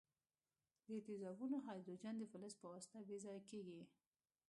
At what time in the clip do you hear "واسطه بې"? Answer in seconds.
2.71-3.17